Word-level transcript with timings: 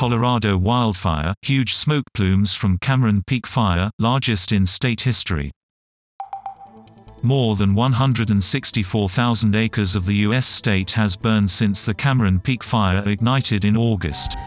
Colorado 0.00 0.56
wildfire, 0.56 1.34
huge 1.42 1.74
smoke 1.74 2.06
plumes 2.14 2.54
from 2.54 2.78
Cameron 2.78 3.22
Peak 3.26 3.46
Fire, 3.46 3.90
largest 3.98 4.50
in 4.50 4.64
state 4.64 5.02
history. 5.02 5.50
More 7.20 7.54
than 7.54 7.74
164,000 7.74 9.54
acres 9.54 9.94
of 9.94 10.06
the 10.06 10.14
U.S. 10.14 10.46
state 10.46 10.92
has 10.92 11.18
burned 11.18 11.50
since 11.50 11.84
the 11.84 11.92
Cameron 11.92 12.40
Peak 12.40 12.62
Fire 12.62 13.06
ignited 13.06 13.66
in 13.66 13.76
August. 13.76 14.38